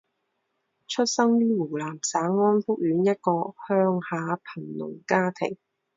[0.87, 5.59] 出生于湖南省安福县一个乡下贫农家庭。